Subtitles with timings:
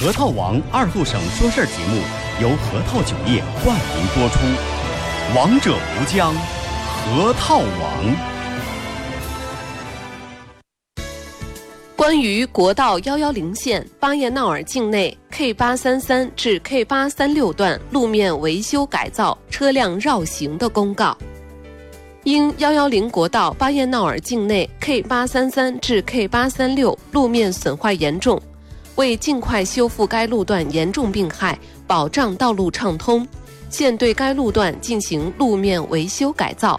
[0.00, 2.00] 核桃王二后省说事儿节目
[2.40, 4.38] 由核桃酒业冠名播出，
[5.34, 6.32] 王者无疆，
[7.02, 8.16] 核桃王。
[11.96, 21.18] 关于国道幺幺零线巴彦淖尔境内 K 八三三至 K 八三六段路面维修改造车辆绕行的公告。
[22.22, 28.40] 因幺幺零国道巴彦淖尔境内 K 八三三至 K 八三六路面损坏严重，
[28.98, 31.56] 为尽快修复该路段严重病害，
[31.86, 33.26] 保障道路畅通，
[33.70, 36.78] 现对该路段进行路面维修改造。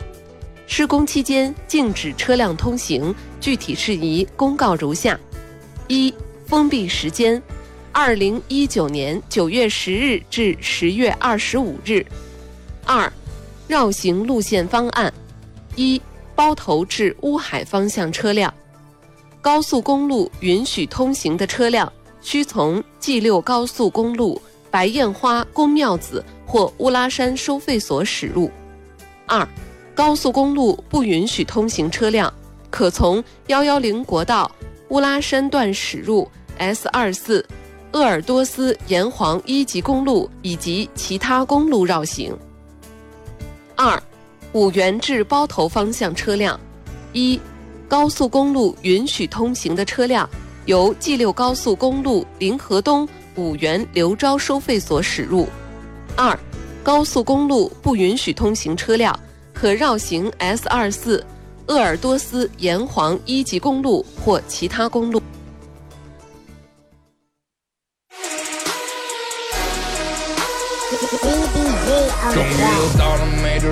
[0.67, 5.17] 施工期间禁止车辆通行，具体事宜公告如下：
[5.87, 6.13] 一、
[6.45, 7.41] 封闭时间，
[7.93, 12.03] 二零一九年九月十日至十月二十五日；
[12.83, 13.11] 二、
[13.65, 15.11] 绕行路线方案：
[15.77, 16.01] 一、
[16.35, 18.53] 包头至乌海方向车辆，
[19.39, 21.91] 高速公路允许通行的车辆
[22.21, 28.49] 需从 G 六高速公路白燕花宫庙子或乌拉山收费所驶入；
[29.25, 29.47] 二、
[29.95, 32.31] 高速公路不允许通行车辆，
[32.69, 34.51] 可从幺幺零国道
[34.89, 37.45] 乌拉山段驶入 S 二四、
[37.91, 42.35] 鄂尔多斯沿黄一级公路以及其他公路绕行。
[43.75, 44.01] 二、
[44.53, 46.59] 五原至包头方向车辆，
[47.13, 47.39] 一、
[47.87, 50.29] 高速公路允许通行的车辆
[50.69, 55.47] 由 G 六高速公路临河东五原刘钊收费所驶入；
[56.15, 56.37] 二、
[56.83, 59.19] 高速公路不允许通行车辆。
[59.51, 61.25] 可绕行 S 二四、
[61.65, 65.19] 鄂尔多斯沿黄一级公路或其他公路。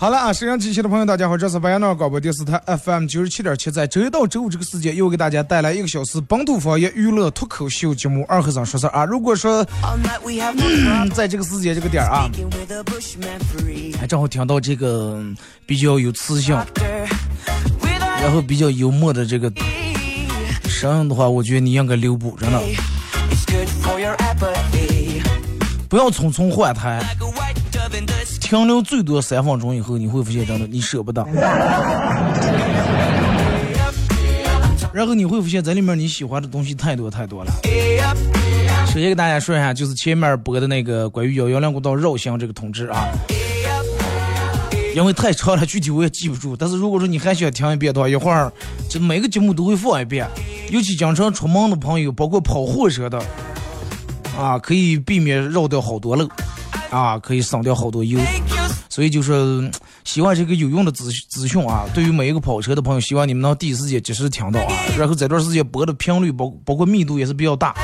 [0.00, 9.04] 好了啊，沈阳机器的朋友，大家好，这是白洋淖广播电视台 FM 九十七点七，在周一到周五这个时间，又给大家带来一个小时本土方言娱乐脱口秀节目《二和尚说事》啊。
[9.04, 12.30] 如果说 All night we have no 在这个时间这个点啊，
[14.00, 15.22] 还正好听到这个
[15.66, 16.56] 比较有磁性，
[18.22, 19.52] 然后比较幽默的这个
[20.64, 22.58] 声音的话，我觉得你应该留步，真的，
[25.90, 27.04] 不要匆匆换台，
[28.50, 31.24] 停留最多三分钟以后，你会发现真的你舍不得。
[34.92, 37.52] 然后你会发现，在里面你喜欢的东西太多太多了。
[38.88, 43.06] 首先给大家说一下，就是前面播的那个关于幺幺两国道绕行这个通知啊，
[44.96, 46.56] 因为太长了，具体我也记不住。
[46.56, 48.52] 但是如果说你还想听一遍的话，一会儿
[48.88, 50.26] 这每个节目都会放一遍。
[50.72, 53.22] 尤其经常出门的朋友，包括跑货车的，
[54.36, 56.28] 啊，可以避免绕掉好多路，
[56.90, 58.18] 啊，可以省掉好多油。
[58.88, 59.72] 所以就是嗯
[60.04, 64.72] 希望这个有用的资资讯啊，对于每一个跑车的朋友，希望你们能第一时间及时听到啊。
[64.98, 67.74] 然后这段时间播的频率包包括密度也是比较大。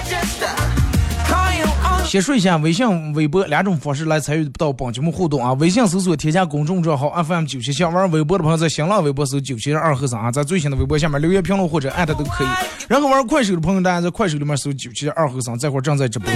[2.06, 5.52] 先说一下微信、微博两种方式来参与到本节目互动啊。
[5.54, 12.48] 微信搜索添加公众账号 FM 九七七，玩微博的朋友在新浪微博搜九七二和尚啊，在最新的微博下面留言评论或者艾特都可以。
[12.88, 16.30] 然后玩快手的朋友，大家在快手里面搜九七二和尚，这会儿正在直播。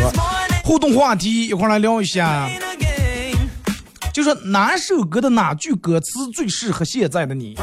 [0.65, 2.49] 互动话题一块来聊一下，
[4.12, 7.57] 就说哪首歌的哪句歌词最适合现在的你？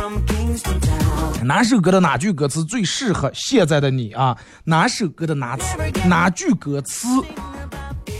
[1.44, 4.36] 哪首歌的哪句歌词最适合现在的你啊？
[4.66, 5.58] 哪首歌的哪
[6.06, 7.08] 哪句歌词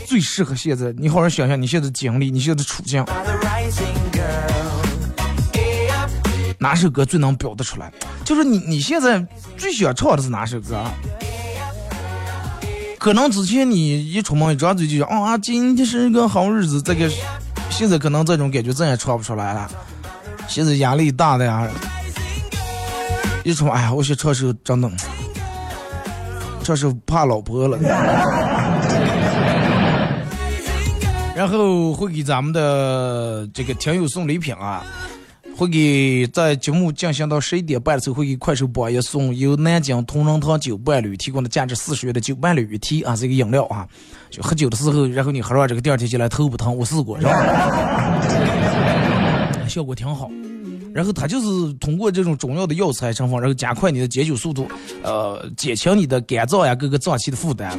[0.06, 0.92] 最适合现在？
[0.92, 3.04] 你好好想想你现在的经历，你现在的处境。
[6.60, 7.92] 哪首歌最能表达出来？
[8.24, 9.24] 就是你你现在
[9.56, 10.82] 最想唱的是哪首歌？
[12.98, 17.08] 可能之前你一出门一张嘴就讲啊，今天是个好日子，这个
[17.70, 19.70] 现在可能这种感觉再也唱不出来了。
[20.48, 21.68] 现在压力大的呀，
[23.44, 24.90] 一出哎呀，我想唱首真的，
[26.62, 27.78] 唱首怕老婆了。
[31.36, 34.84] 然后会给咱们的这个听友送礼品啊。
[35.58, 43.84] 会给在节目进行到十一点半的时候，会给快手榜一送由南京同仁堂酒伴侣提供的价值四十元的酒伴侣一提啊，这个饮料啊，
[44.30, 47.32] 就喝酒的时候，然后你喝完这个第二天起来头不疼，我试过，是吧？
[49.68, 50.30] 效果挺好。
[50.94, 54.68] 然后它就是通过这种中药的药材成分，然后加快你的解酒速度，
[55.02, 57.76] 呃，减轻你的肝脏呀各个脏器的负担。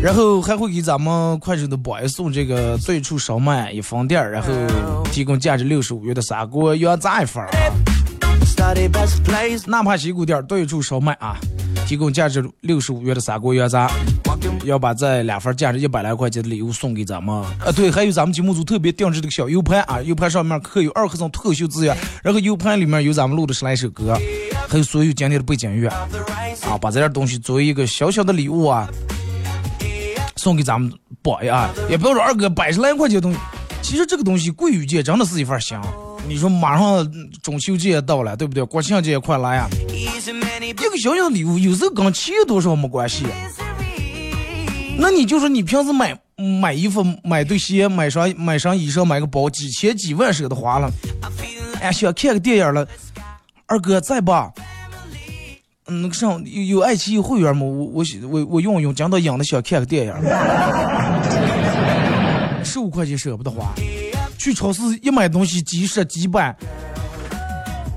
[0.00, 4.48] 然后还会给咱们快手的宝送这个对处烧麦一分店，然后
[5.10, 7.50] 提供价值六十五元的砂锅羊杂一份儿。
[9.66, 11.36] 哪怕西谷店对处烧麦啊，
[11.86, 13.90] 提供价值六十五元的砂锅羊杂，
[14.64, 17.34] 要把这两份价值一百来块钱的礼物送给咱们。
[17.36, 24.16] 啊，对，还有咱们节目组特别定制的小 U 盘啊，U 盘上面刻有二和尚脱口秀字样，然后 U 盘里面有咱们录的十来首歌，
[24.68, 28.88] 还有所有今天的背景乐啊，把这点东西作为一个小小的礼物啊。
[30.38, 30.90] 送给咱们
[31.20, 33.38] 宝呀，也不要说二哥百十来块钱东西，
[33.82, 35.84] 其实这个东西贵与贱真的是一份儿香。
[36.26, 37.06] 你说马上
[37.42, 38.64] 中秋节也到了，对不对？
[38.64, 43.26] 国庆节也快来呀，一个小小的礼物，有时候跟钱多少没关系。
[44.98, 46.18] 那你就说你平时买
[46.60, 50.90] 买衣服、买对鞋、买双买双衣裳、买个包，几千几万舍得花了。
[51.80, 52.86] 哎，想看个电影了，
[53.66, 54.52] 二哥在吧？
[55.90, 57.64] 那个上有有爱奇艺会员吗？
[57.64, 60.14] 我我我我用用，讲到养的想看个电影，
[62.62, 63.72] 十五块钱舍不得花，
[64.36, 66.54] 去超市一买东西几十几百，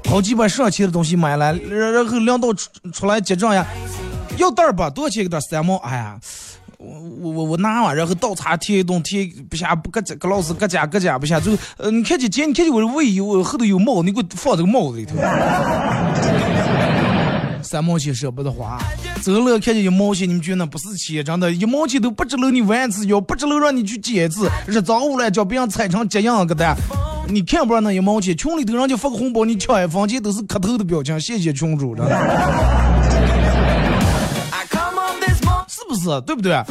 [0.10, 3.68] 好几百上千的东西买来，然然后领导出出来结账呀，
[4.38, 4.90] 要袋儿吧？
[4.90, 5.38] 多少钱一个袋？
[5.42, 5.76] 三毛？
[5.78, 6.18] 哎呀，
[6.78, 15.16] 我我我我拿完，然后倒茶贴一动贴不下，不搁搁老师搁家搁家不下，就呃你看见姐，你看见我的尾有后头有帽，你给我放这个帽子里头。
[17.72, 18.78] 三毛钱舍不得花，
[19.22, 21.24] 走了看见一毛钱，你们觉得那不是钱？
[21.24, 26.76] 真的，一毛钱都不值了，你弯一次腰，不值了让你去捡一次，日早午了叫别人踩成这样个的，
[27.30, 32.12] 你看不上那一毛钱，群里头人家发个红包，你抢一分钱都是磕头的表情，谢谢群主，真的，
[35.70, 36.20] 是不是？
[36.26, 36.62] 对不对？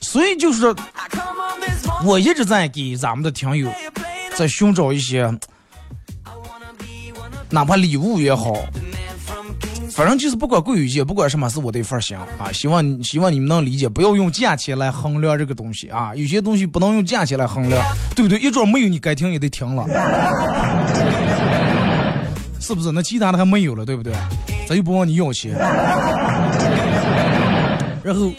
[0.00, 0.72] 所以就是，
[2.04, 3.68] 我一直在给咱们的听友
[4.36, 5.36] 在寻找一些。
[7.50, 8.52] 哪怕礼物也好，
[9.90, 12.50] 反正就是不管贵与贱，不管什么是我的一份心啊！
[12.52, 16.14] 希望希望你们能理解，不要用价钱来衡量这个东西啊！
[16.14, 17.82] 有些东西不能用价钱来衡量，
[18.14, 18.38] 对不对？
[18.38, 19.86] 一桌没有，你该停也得停了，
[22.60, 22.90] 是不是？
[22.92, 24.12] 那其他的还没有了，对不对？
[24.68, 25.52] 咱又不问你要钱，
[28.02, 28.30] 然后，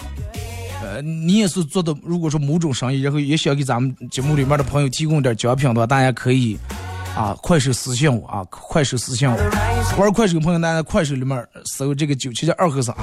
[0.84, 6.58] 呃，你也是做的，如果说某种生意，然后也想给咱们节目里面的朋友提供点奖品的话，大家可以。
[7.18, 9.36] 啊，快手私信我啊，快手私信我。
[9.98, 12.96] 玩快手朋友，大家快手里面搜这个九七的二和尚。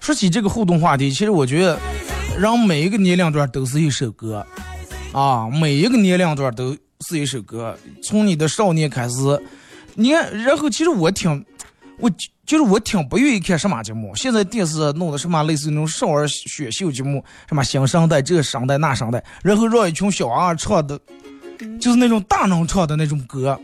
[0.00, 1.78] 说起这个互动话题，其实我觉得，
[2.36, 4.44] 让每一个年龄段都是一首歌，
[5.12, 6.76] 啊，每一个年龄段都
[7.08, 7.78] 是一首歌。
[8.02, 9.14] 从你的少年开始，
[9.94, 11.44] 你看，然后其实我挺，
[12.00, 12.10] 我。
[12.46, 20.98] 就是我挺不愿意看什么节目，现在电视弄的什么类似那种少儿选秀节目，什么新生代这生代那生代，然后让一群小娃唱的，
[21.80, 23.58] 就是那种大人唱的那种歌，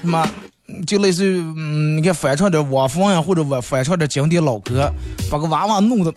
[0.00, 0.28] 什么
[0.86, 4.88] 就类似于嗯，你看翻唱点汪峰呀，或者我翻唱点经典老歌，
[5.28, 6.14] 把个娃娃弄的。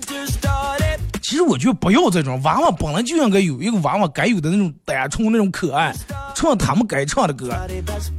[1.22, 5.94] 其实我觉得不要这种娃娃本来就应该有一个娃娃该有的那种单纯那种可爱，
[6.34, 7.50] 唱他们该唱的歌，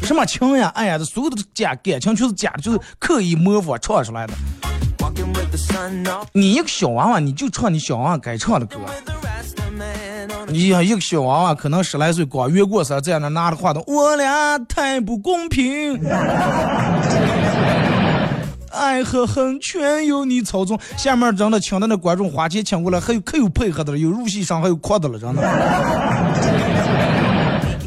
[0.03, 4.35] 什么情呀爱呀的，所有的假感情全是假的，就是刻意模仿唱出来的。
[6.33, 8.77] 你一个小娃娃，你就唱你小娃娃该唱的歌。
[10.49, 16.01] 你一个小娃娃，可能十来岁，光越过色在那拿着话筒，我俩太不公平。
[18.71, 20.81] 爱和恨全由你操纵。
[20.97, 25.43] 下面真的请的那观众花钱请过来，还有可有配合的了，有入戏上还有扩的了，真的。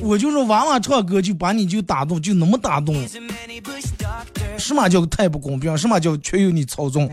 [0.01, 2.93] 我就说娃娃唱歌就把你就打动，就那么打动。
[4.57, 5.75] 什么叫太不公平？
[5.77, 7.09] 什么叫全由你操纵？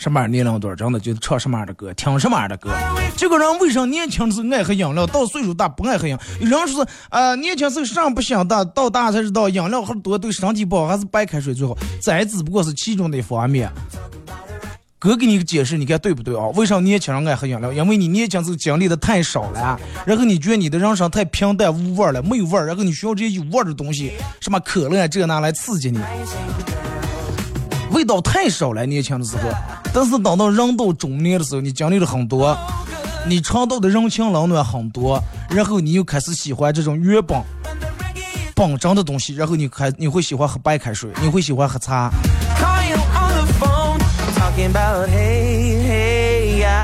[0.00, 2.70] 什么样年龄段真的就唱什么样的歌，听什么样的歌。
[3.18, 6.20] 这个人为啥年轻的时候爱喝饮料，到岁数大不爱喝饮料？
[6.40, 11.76] 有人说是啊，年轻时候上不想大，到大才知道饮料喝多对身体不好，还是白开水最好。
[12.00, 13.70] 这只不过是其中的一方面。
[14.98, 16.46] 哥给你个解释，你看对不对啊？
[16.54, 17.70] 为啥年轻人爱喝饮料？
[17.70, 26.00] 因为你年轻时候经历的太少了，然后你觉得你的人生太平淡无味了，没有味儿，然后你需要这些有味儿的东西，什么可乐这那来刺激你。
[27.90, 29.42] 味道太少了，年轻的时候。
[29.92, 32.56] 但是等到人到中年的时候，你经历了很多，
[33.26, 35.20] 你尝到的人情冷暖很多，
[35.50, 37.40] 然后你又开始喜欢这种原本
[38.54, 42.10] 本真的东西，然后你开你会喜欢喝白开水，你会喜欢喝茶。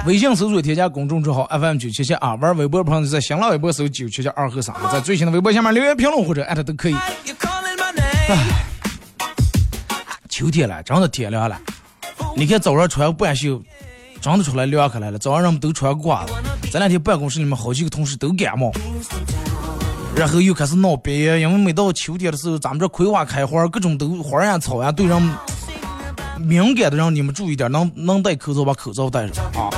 [0.06, 6.94] 微信搜索添加公众账号 FM 九七七啊，玩微博朋友在新浪微博搜九七七二和三，在最新的微博下面留言评论或者艾特都可以。
[8.28, 8.36] 唉，
[10.36, 11.58] 秋天了，真的天凉了。
[12.36, 13.58] 你看早上穿半袖，
[14.20, 15.18] 真的出来凉快来了。
[15.18, 16.34] 早上人们都穿褂子，
[16.70, 18.70] 这两天办公室里面好几个同事都感冒，
[20.14, 25.18] 然后又开始闹鼻炎，因为每到秋天的时候，咱们这葵花开花，各种都花呀草呀，对人。
[26.38, 29.72] 敏感的人，你们注意点，能能戴口罩把口罩戴上啊。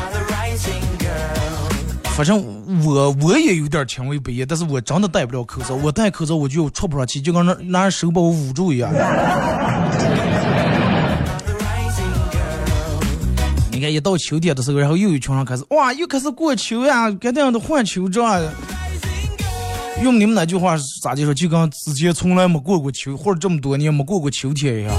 [2.16, 2.44] 反正
[2.84, 5.76] 我我也有点轻微鼻炎，但是我真的戴不了口罩。
[5.76, 8.92] 我戴口罩我就出不上气，就跟那拿手把我捂住一样。
[13.88, 18.40] 一到秋天的时候，然后又有群人开始哇，又开始过秋呀，该这样的换秋装。
[20.02, 21.34] 用你们那句话咋就说？
[21.34, 24.94] 就跟之前从来没过过秋，或者这么多年没过过秋天一样。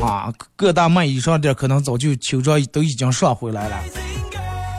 [0.00, 3.80] 啊，各大卖衣裳店可能早就秋装都已经上回来了，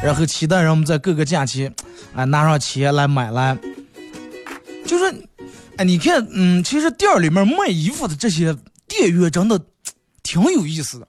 [0.02, 1.70] 然后期待人们在各个假期，
[2.16, 3.58] 啊拿上钱来买来。
[4.86, 5.04] 就是，
[5.76, 8.56] 哎，你看，嗯，其实店里面卖衣服的这些
[8.88, 9.60] 店员真的
[10.24, 11.08] 挺有意思的，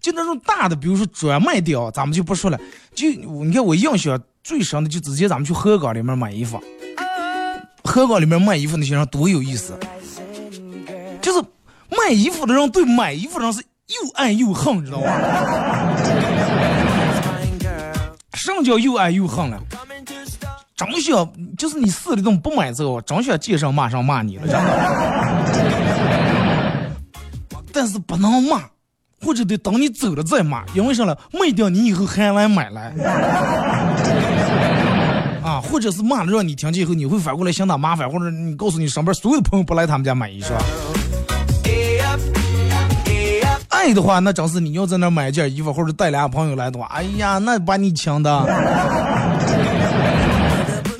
[0.00, 2.58] 就那种大的，比如说专卖店，咱们就不说了。
[2.94, 6.62] 就你看我印象最深的，就直接咱们去河港里面买衣服，
[7.84, 9.78] 河港里面卖衣服那些人多有意思，
[11.20, 11.42] 就是。
[11.90, 15.06] 卖衣服的人对买衣服的人是又爱又恨，知道吗？
[18.34, 19.58] 什么叫又爱又恨了？
[20.76, 24.68] 真想就是你死里都不买这个，真想街上马上骂你了，知道吗。
[27.72, 28.64] 但是不能骂，
[29.24, 31.18] 或者得等你走了再骂，因为啥了？
[31.32, 32.92] 卖掉你以后还来买来。
[35.42, 40.52] 啊，或者是骂了让你听见以后，你会反过来嫌他麻烦，或者你告诉你身边所有朋友不来他们家买衣裳。
[43.68, 48.44] 爱的话，那真是你要在那买一件衣服，或者带俩朋友来的话，哎呀，那把你抢的，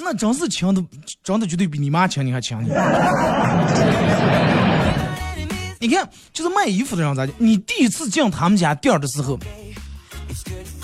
[0.03, 0.83] 那真是抢的，
[1.23, 2.71] 真的绝对比你妈抢你还抢你。
[5.81, 7.33] 你看，就是卖衣服的人咋的？
[7.39, 9.39] 你第一次进他们家店的时候，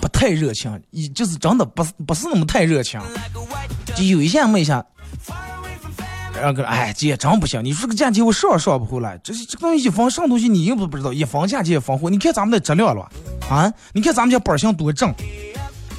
[0.00, 3.00] 不太热情，一就是真的不是不是那么太热情，
[3.94, 4.84] 就有一下没下。
[6.34, 7.64] 然后个，哎，姐真不行！
[7.64, 12.10] 你说个价钱我上上不回来，这这个东西一分什么东西你又不不知道，一分价钱一分货。
[12.10, 13.08] 你看咱们的质量了，
[13.48, 13.72] 啊？
[13.92, 15.14] 你看咱们家板型多正。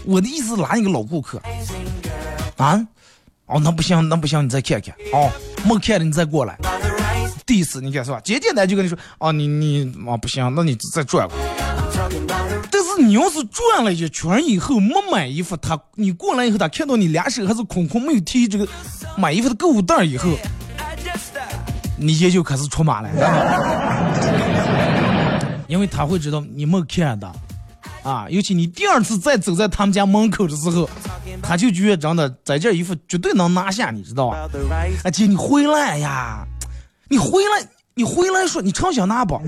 [0.05, 1.41] 我的意思拉你个老顾客，
[2.57, 2.85] 啊？
[3.45, 4.93] 哦，那不行，那不行，你再看看。
[5.13, 5.31] 哦，
[5.63, 6.57] 没看的你再过来。
[7.45, 8.19] 第一次你看是吧？
[8.23, 11.37] 简简单就跟你说，啊，你你啊不行，那你再转过。
[12.71, 18.67] 但是你要是转了一圈以后没买衣服，他你过来以后，他看到你两手还是空空，没有提这个
[19.17, 20.29] 买衣服的购物袋以后，
[21.97, 23.09] 你也就开始出马了，
[25.67, 27.31] 因为他会知道你没看的，
[28.03, 30.89] 啊，尤其你第二次再走在他们家门口的时候，
[31.41, 34.49] 他就觉得真的这件衣服绝对能拿下，你知道吧？
[35.03, 36.45] 啊姐，你回来呀，
[37.07, 39.39] 你回来，你回来说，你常想拿不？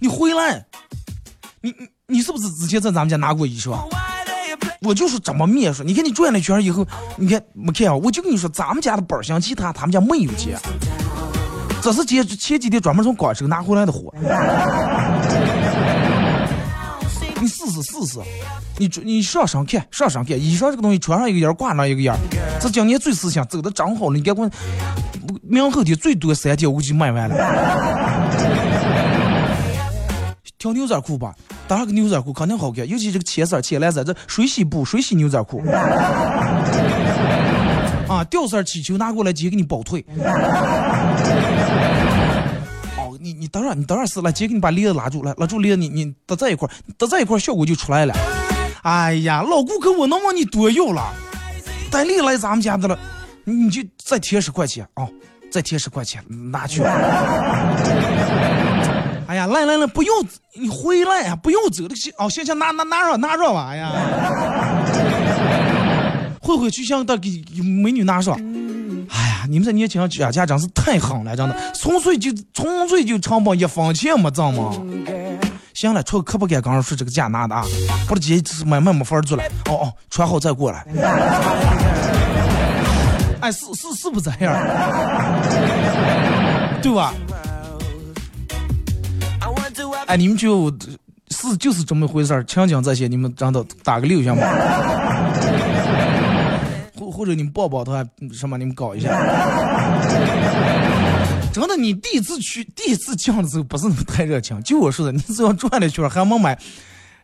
[0.00, 0.64] 你回来，
[1.60, 3.78] 你你你是不是之前在咱们家拿过衣裳？
[4.82, 5.84] 我就是这么面说。
[5.84, 6.84] 你看你转了一圈以后，
[7.16, 7.94] 你看没看啊？
[7.94, 10.58] 我就跟你说，咱们家的板箱其他他们家没有接，
[11.80, 14.12] 这是前前几天专门从广州拿回来的货。
[17.82, 18.18] 试试，
[18.78, 22.16] 你你上上看上上看，衣裳这个东西穿上一个样挂上一个样，
[22.60, 24.16] 这今年最时尚，走的正好了。
[24.16, 24.48] 你赶快，
[25.42, 27.36] 明后天最多三天我就卖完了。
[30.58, 31.34] 挑牛仔裤吧，
[31.68, 35.62] 打个牛仔裤肯定好看，尤其这个浅色、浅蓝色，这水洗布、水洗牛仔裤。
[38.08, 40.04] 啊，吊色气球拿过来直接给你包腿。
[43.26, 48.14] 你你等会儿，你等会儿是来姐给你把链子拉住，来拉住链子，你你搭在一块儿，搭在一块效果就出来了。
[48.82, 51.02] 哎呀，老顾客，我能问你多要了？
[51.90, 52.96] 带链来咱们家的了，
[53.42, 55.08] 你就再贴十块钱啊，
[55.50, 56.82] 再贴十块钱拿去。
[59.26, 60.12] 哎呀，来来来，不要
[60.54, 63.90] 你回来呀，不要走，行哦，行行，拿拿拿着拿着吧呀，
[66.40, 67.42] 慧慧去向的给
[67.82, 68.38] 美女拿上。
[69.10, 74.72] 哎呀，你们这年轻人家家真是太狠了，真的，纯粹就纯粹就成本一分钱没挣吗？
[75.74, 77.64] 行了，出可不敢跟人说这个价拿的啊，
[78.08, 79.44] 不是姐买买没法做了。
[79.66, 80.84] 哦哦，穿好再过来。
[83.40, 84.54] 哎，是是是不是这样？
[86.80, 87.12] 对吧？
[90.06, 90.72] 哎，你们就
[91.30, 94.42] 是就是这么回事儿，情景这些你们真的打个六行吗？
[97.34, 98.56] 你们抱抱他什么？
[98.58, 99.10] 你们搞一下。
[101.52, 104.62] 真的，你第一次去、第一次进的时候不是那么太热情。
[104.62, 106.58] 就我说的，你只要转了一圈还没买，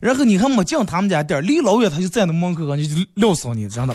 [0.00, 3.68] 然后你还没进他们家店，离老远他就在那门口，你就撂死你。
[3.68, 3.94] 真的，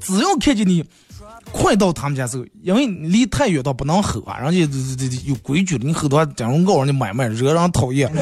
[0.00, 0.84] 只要看见你
[1.50, 8.08] 快到他们家时候，因为离太远倒不能吼啊，人家这这这有规矩的，你吼的话，假如告人家买卖，惹人讨厌。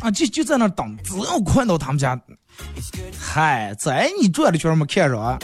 [0.00, 2.20] 啊，就就在那等，只要快到他们家，
[3.18, 5.38] 嗨，在你转了圈没看着啊？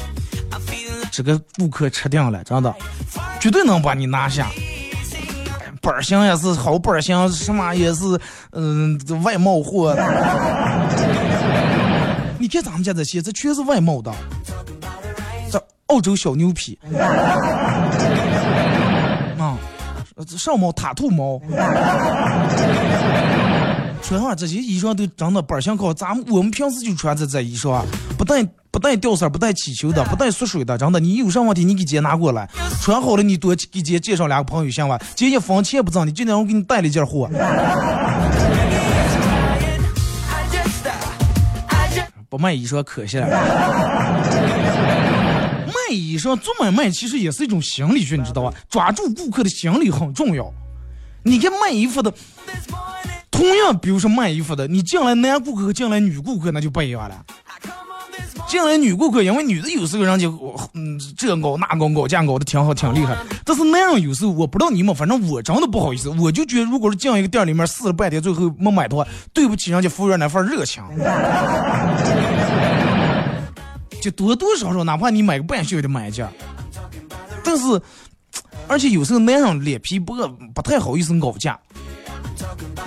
[1.12, 2.72] 这个顾客吃定了，真的，
[3.40, 4.48] 绝对能把你拿下。
[5.82, 8.18] 本型也是好本型，什么也是，
[8.52, 9.94] 嗯，外贸货。
[12.38, 14.12] 你看咱们家这些，这全是外贸的，
[15.50, 16.78] 这澳洲小牛皮，
[19.38, 19.58] 啊，
[20.36, 21.40] 上毛塔兔毛。
[24.02, 27.84] 穿上这些衣裳都真的本型高，咱们我们平时就穿这这衣裳啊，
[28.18, 30.98] 不带不带掉色，不带起球的，不带缩水的，真的。
[30.98, 32.48] 你有啥问题，你给姐拿过来，
[32.82, 34.98] 穿好了你多给姐介绍两个朋友行吧？
[35.14, 37.30] 姐一分钱不挣，你今天我给你带了一件货。
[42.28, 43.26] 不卖衣裳可惜了。
[45.66, 48.52] 卖衣裳做买卖其实也是一种心理学，你知道吧？
[48.68, 50.52] 抓住顾客的心理很重要。
[51.22, 52.12] 你看卖衣服的。
[53.30, 57.24] 同样，比如说卖衣服的，你进来男顾客和进来女顾客那就不一样了。
[58.46, 60.26] 进来女顾客，因为女的有时候人家
[60.74, 70.82] 嗯这熬那熬熬价搞的挺好挺厉害，但是男人有时候我不知道你们，反正我真的不好意思，我就觉得如果是进一个店里面试了半天，最后没买的话，对不起人家服务员那份热情。
[74.02, 76.28] 就多多少少，哪怕你买个半袖的买一件，
[77.44, 77.80] 但是
[78.66, 80.16] 而且有时候男人脸皮薄，
[80.54, 81.58] 不太好意思搞价。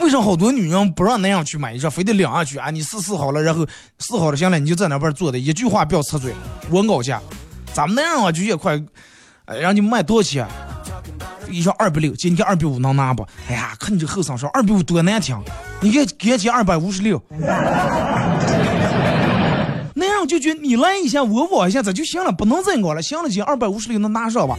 [0.02, 2.69] 为啥好多女人不让男人去买衣裳，非得两样去啊？
[2.69, 3.65] 你试试好了，然后
[3.99, 6.34] 试好了行了，你就在那边坐的，一句话不要插嘴。
[6.69, 7.21] 我搞价，
[7.73, 8.82] 咱们男人啊就越快，
[9.45, 10.47] 哎，让你卖多少钱？
[11.49, 13.26] 衣裳二百六，姐你看二百五能拿不？
[13.49, 15.38] 哎呀，看你这后生说二百五多难听，
[15.82, 17.21] 你给给姐二百五十六。
[19.95, 23.02] 男人就觉得你来一下，我往一下，这就行了，不能再搞了。
[23.02, 24.58] 行了，姐二百五十六能拿上吧？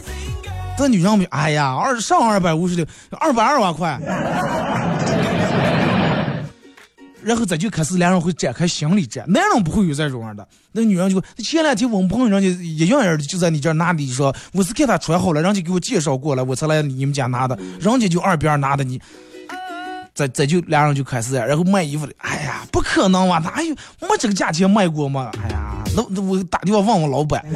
[0.77, 2.85] 这女人比，哎呀，二上二百五十六，
[3.19, 3.99] 二百二万块。
[7.25, 10.47] 然后这就开始两人会展开心理战，男人不会有这种样的。
[10.73, 19.01] 那女人就前两天我们朋友人家一样样的就在你这拿的，说我是看他穿好了，人家给我介绍过来，我才来你们家拿的，人家就二边拿的你。
[20.13, 23.39] 这这就两人就开始然后卖衣服的，哎呀，不可能吧？
[23.39, 25.31] 哪有没这个价钱卖过吗？
[25.43, 27.43] 哎呀，那那我打电话问问老板。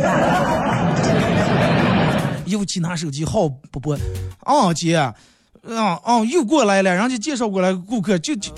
[2.47, 3.91] 尤其拿手机号不不，
[4.39, 5.13] 啊姐，啊
[6.03, 8.51] 啊又过来了，人家介绍过来顾客就就。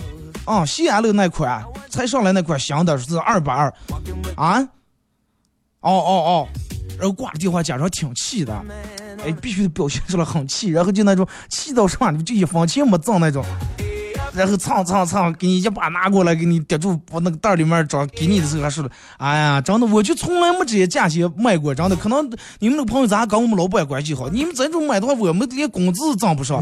[0.46, 3.74] 啊，西安路那款才上来那款新的是二百二，
[4.36, 4.60] 啊，
[5.82, 6.48] 哦哦哦，
[6.98, 8.54] 然后挂了电话，假装挺气的，
[9.24, 13.46] 哎，必须表现出来很气，然后就那种气到什么，就一分钱没挣那种，
[14.34, 22.28] 然后蹭蹭蹭给你一把拿过来，给你叠住把那个袋里面装，给你的时候还说了，哎呀，真的，我就从来没这些价钱卖过，真的，可能
[22.60, 26.62] 你们那朋友咱跟我们老板关系好，你们这种买的话，我们连工资都挣不上。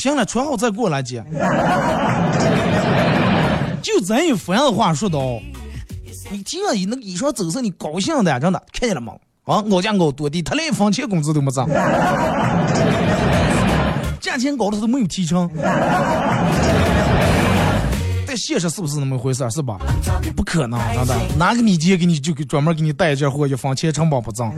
[0.00, 1.22] 行了，穿好再过来接。
[3.82, 5.38] 就咱有番子话说的哦，
[6.30, 9.12] 你听了你那个衣裳走色，你高兴的真的，看见了吗？
[9.44, 11.66] 啊，我家我多低，他连一分钱工资都没挣，
[14.20, 15.50] 价钱高的他都没有提成。
[18.26, 19.76] 但现实是不是那么回事是吧？
[20.36, 24.50] 不可能，真的，哪个你姐给你就给专门给你带一件货，一分钱成本不挣。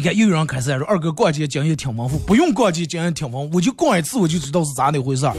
[0.00, 5.34] 你看，又有人开始说二哥逛街经验挺丰富，不用逛街经验挺丰富，我就逛一次我就知道是咋的回事儿。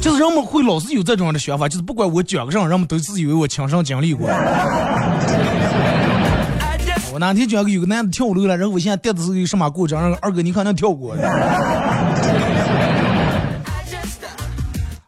[0.00, 4.28] 就是人们会老是有这种的想法，就是不管我讲个啥，人们都是以为我亲身经历过。
[7.12, 10.16] 我那天讲个有个男的跳楼了，然后我现在带的时候有什么过程？
[10.20, 11.16] 二哥你看能跳过？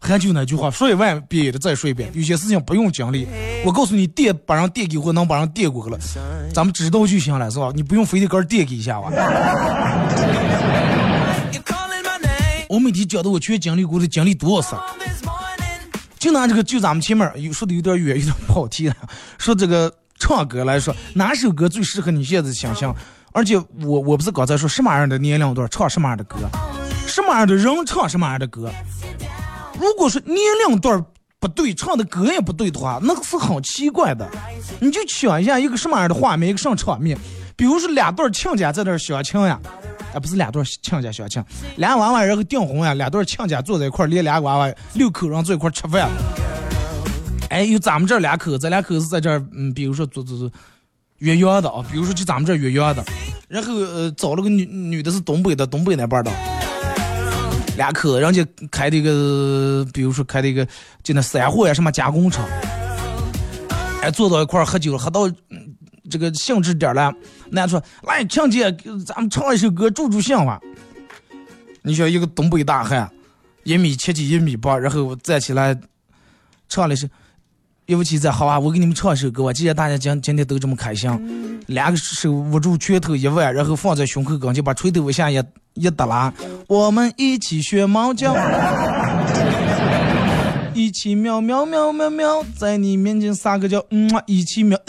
[0.09, 3.27] 还就那句话，说一万遍也得再说一遍，有些事情不用经历。
[3.65, 5.99] 我告诉你，电把人电给我，能把人电过去了，
[6.53, 7.71] 咱们知道就行了，是吧？
[7.75, 9.11] 你不用非得搁电给一下吧。
[12.69, 14.83] 我每天讲的我全经历过的经历多少事儿，
[16.19, 18.97] 就拿这个就咱们前面有说的有点远，有点跑题了。
[19.39, 22.95] 说这个唱歌来说，哪首歌最适合你现在的想象？
[23.33, 26.37] 而且我我不是刚才说什么样的年龄段唱什么样的歌，
[27.07, 28.71] 什么样的人唱什么样的歌。
[29.81, 31.05] 如果说年龄段
[31.39, 34.29] 不对，唱的歌也不对的话，那个是很奇怪的。
[34.81, 37.19] 你就想一下一个什么样的画面，一个什么场面？
[37.57, 39.61] 比如说两对亲家在那相亲呀，
[40.15, 41.45] 啊不是两对亲家相亲，
[41.77, 46.09] 俩娃娃然后订婚呀，两对亲家坐在一块连俩娃娃六口人坐一块吃饭。
[47.51, 50.51] 哎，有咱们这俩口子，俩口子在这儿，嗯，比如说做做做。
[51.19, 53.03] 岳阳的啊，比如说就咱们这岳阳的，
[53.49, 56.31] 然后呃找了个女女的是东北的，东北那边的，
[57.77, 60.67] 俩口子人家开的一个，比如说开的一个
[61.03, 62.47] 就那散货呀什么加工厂，
[64.01, 65.29] 哎坐到一块喝酒，喝到
[66.11, 67.13] 这个兴致点了，
[67.51, 68.71] 那说来强姐，
[69.05, 70.61] 咱们唱一首歌助助兴吧。
[71.83, 73.11] 你想一个东北大汉，
[73.65, 75.77] 一米七几一米八，然后站起来
[76.69, 77.09] 唱了一首。
[77.87, 78.59] 对不起，再好啊！
[78.59, 79.53] 我给你们唱一首歌。
[79.53, 81.11] 既然大家今今天都这么开心，
[81.67, 85.35] 两个手捂住拳头一腕，然后放在胸口跟前，把锤头往下一
[85.75, 86.33] 一耷拉，
[86.67, 88.35] 我们一起学猫叫，
[90.73, 94.79] 一起喵喵喵喵喵，在你面前撒个娇，嗯，一起喵。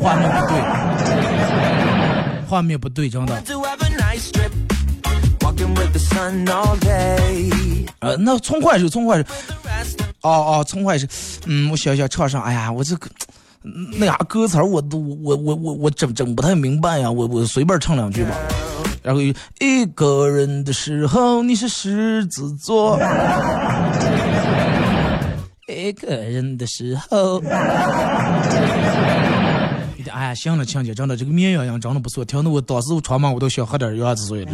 [0.00, 0.56] 画面不对，
[2.48, 3.42] 画面不对，真的。
[8.00, 9.24] 呃，那从坏手，从坏手，
[10.22, 11.06] 哦哦，从坏手，
[11.46, 13.08] 嗯，我想想唱上，哎呀，我这个
[13.98, 18.30] 那啥歌词我都我我我我整整不太明白呀，我我随便唱两句吧。
[19.02, 22.98] 然后一个人的时候你是狮子座，
[25.68, 27.42] 一个人的时候。
[30.20, 34.44] 哎，行了，亲姐，真的这个绵羊羊长得不错，听得我当时我穿嘛我都想喝点羊子水，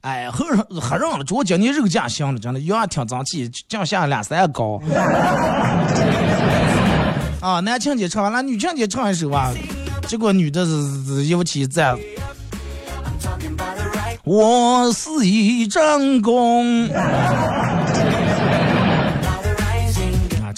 [0.00, 4.82] 哎，喝上喝上了，主要今天肉价行了，真的羊挺争气，降下两三高。
[7.40, 9.54] 啊，男亲姐唱完了，女亲姐唱一首啊，
[10.08, 11.96] 结果女的是尤其在。
[14.24, 16.90] 我是一张弓。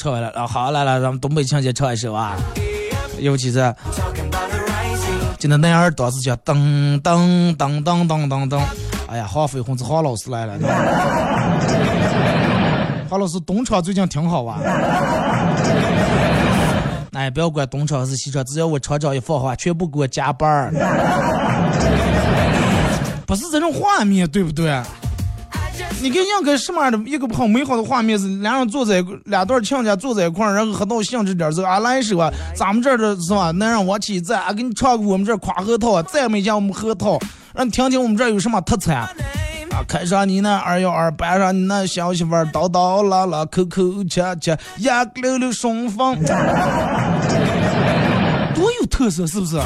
[0.06, 2.36] 唱完了，啊，好来来，咱们东北强姐唱一首啊，
[3.18, 3.74] 尤其是，
[5.36, 8.60] 就那男儿当时叫噔噔噔噔噔噔噔，
[9.08, 10.56] 哎呀，黄飞鸿是黄老师来了，
[13.10, 14.60] 黄老师东厂最近挺好啊，
[17.14, 20.70] 哎，不要管东厂还是西厂，只要我厂长一放话，全部给我加班儿，
[23.26, 24.80] 不是这种画面，对不对？
[26.02, 33.50] 你看，应该什么样的一个很美好的画面是，两人坐在两对亲家坐在一块儿，然后喝到兴致点儿时候，啊来一首啊，咱们这儿的是吧？
[33.52, 37.18] 男人我起赞，啊给你唱个我们这儿夸核桃啊，赞美一下我们核桃，
[37.54, 38.98] 让你听听我们这儿有什么特产。
[38.98, 46.14] 啊，开上你那二幺二，搬上你那小媳妇儿，叨叨啦啦，口口恰恰，呀溜溜双方，
[48.54, 49.59] 多有特色，是不是？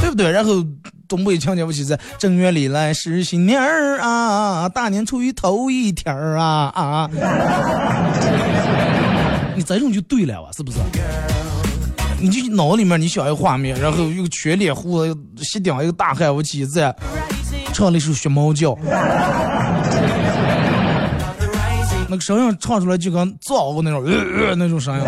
[0.00, 0.30] 对不对？
[0.30, 0.62] 然后。
[1.10, 7.10] 东北强调不起在正月里来是新年儿啊，大年初一头一天儿啊啊！
[9.56, 10.78] 你这种就对了哇，是不是？
[12.20, 16.94] 你就脑里面你想一个画面，然后一个全脸胡子、西顶一个大汉，我记在
[17.72, 18.78] 唱了一首学猫叫，
[22.08, 25.02] 那个声音唱出来就跟造那种呃呃那种声音。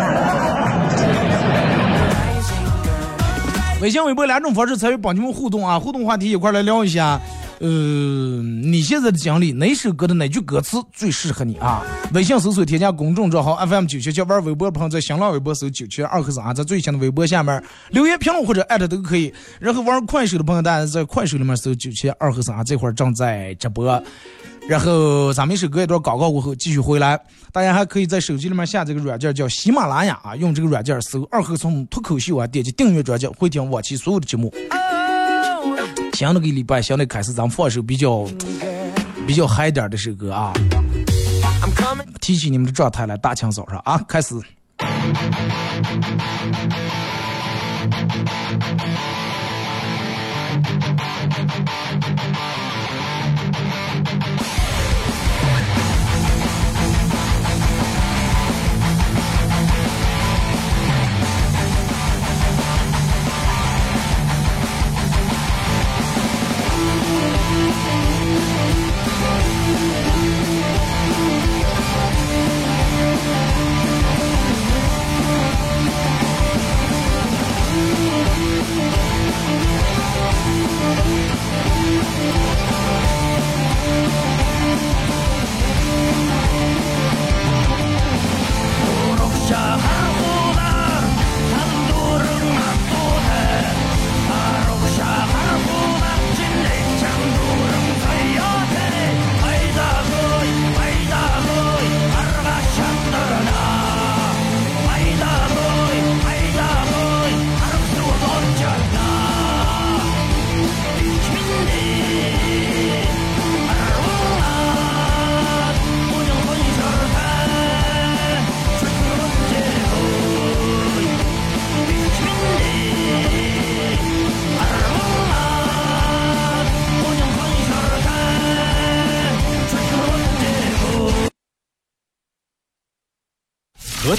[3.83, 5.77] 微信、微博两种方式参与帮你们互动啊！
[5.77, 7.21] 互动话题一块来聊一下。
[7.63, 11.81] 呃，你现在的经历，哪首歌的哪句歌词最适合你啊？
[12.13, 19.33] 微信搜索添加公众账号 FM 九七七，玩微博的朋友在新浪微博搜九七二和三，在最新的微博下面留言评论或者艾特都可以。
[19.61, 24.03] 然后玩快手的朋友，大家在快手里面搜九七二和三，这会儿正在直播。
[24.67, 27.17] 然后咱们一首歌一段广告过后继续回来，
[27.53, 34.53] 大家还可以在手机里面下这个软件叫喜马拉雅啊，用这个软件搜二和松脱口秀啊，点击订阅专辑，会听往期所有的节目。
[36.13, 38.25] 新的个礼拜，新的开始，咱们放首比较
[39.27, 40.53] 比较嗨点的首歌啊，
[42.21, 44.35] 提起你们的状态来，大清早上啊，开始。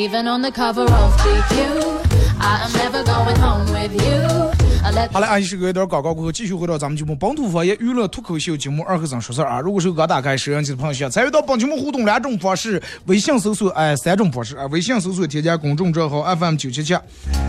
[0.00, 4.79] Even on the cover of GQ, I am never going home with you.
[5.12, 9.60] 好嘞，阿姨是隔一段广告过后，继续回到咱们节目本土方言娱乐脱口秀节目《二和尚说事儿》啊。
[9.60, 16.92] 如果是刚打开摄像机的朋友，想参与到本节目互动两种方式：微信搜索哎三种方式啊，微信搜索添加公众账号 FM 九七七，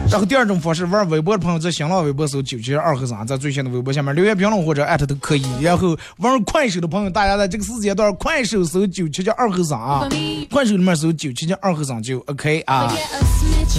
[0.08, 5.44] 然后第二种方式玩微博的朋友在新浪微博搜九七二和尚，在最新的微博下面留言评论或者艾特都可以。
[5.62, 10.08] 然后玩快手的朋友，大家在这个时间段快手搜九七七二和尚啊，
[10.52, 12.94] 快手里面搜九七七二和尚就 OK 啊。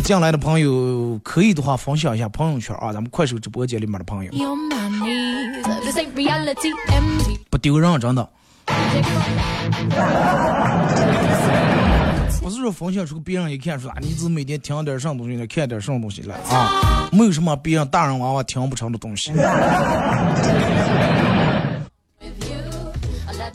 [0.02, 4.32] 进来的朋友可以的话分享一下朋友圈啊，咱们快手直播间里面的朋友.
[7.50, 8.26] 不丢人，真的。
[12.42, 19.30] 不是说分享出别人一看出啊，你只每天听点什么东西，看点什么东西来啊， 没有什么别人大人娃娃听不成的东西，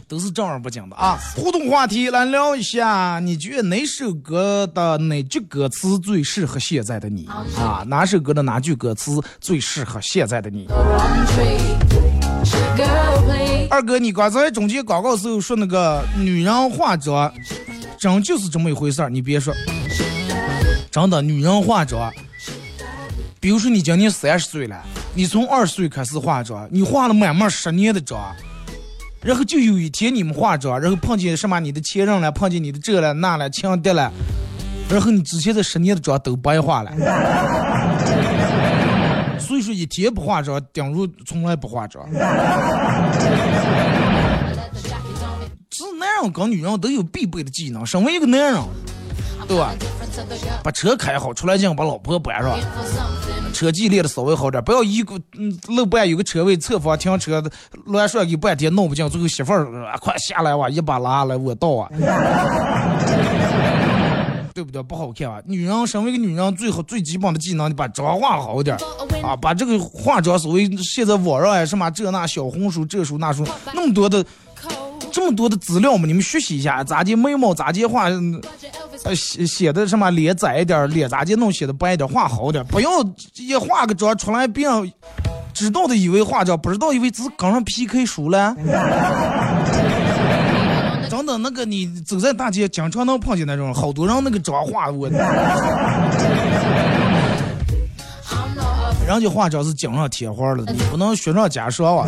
[0.08, 1.20] 都是正儿八经的啊。
[1.36, 7.84] 互动话题来聊一下，你觉得哪首歌的哪句歌词最适合现在的你啊？
[7.88, 10.68] 哪首歌的哪句歌词最适合现在的你.
[13.70, 17.32] 二哥，你刚才中间广告时候说那个女人化妆，
[18.00, 19.10] 真就是这么一回事儿。
[19.10, 19.54] 你别说，
[20.90, 22.12] 真的，女人化妆，
[23.42, 24.82] 比如说你今年三十岁了，
[25.14, 28.34] 你从二十岁开始化妆，你化了满满十年的妆，
[29.28, 34.10] 然后就有一天你们化妆，然后碰见什么你的前任了，碰见你的这了那了情敌了，
[34.90, 36.92] 然后你之前的十年的妆都白化了。
[39.38, 42.10] 所以说，一天不化妆，顶如从来不化妆。
[45.72, 48.64] 是男人跟女人都有必备的技能，身为一个男人，
[49.46, 49.74] 对吧？
[50.64, 52.58] 把车开好，出来进把老婆搬上，
[53.54, 57.44] 车技练的稍微好点，不要一个嗯路半有个车位侧方停车，
[57.86, 61.90] 乱说给半天弄不进，最后媳妇儿快下来哇，一把拉来我倒啊。
[64.54, 64.82] 对不对？
[64.82, 65.40] 不好看啊！
[65.46, 68.76] 女人身为一个女人，最好最基本的技能，你把妆化好点
[69.22, 69.36] 啊！
[69.36, 74.26] 把这个化妆，所谓现在网上呀什么这那小红书这书那书，那么多的
[75.12, 78.10] 这么多的资料嘛，你们学习一下，咋的眉毛咋的画，
[79.04, 82.90] 呃写写的什么脸窄一点，脸咋的弄写的白一点，画好点，不要
[83.36, 84.92] 一化个妆出来，别人
[85.54, 88.56] 知道的以为化妆，不知道以为只是刚上 PK 输了。
[91.10, 95.10] 真的，那个你走在大街，经常能碰见那种好多人那个妆化我，
[99.08, 102.06] 人家化妆是锦上添花了，你不能雪上加霜啊！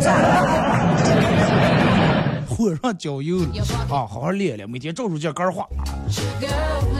[2.60, 3.46] 火上浇油了
[3.88, 3.88] 啊！
[3.88, 5.66] 好好练练，每天照出这杆画。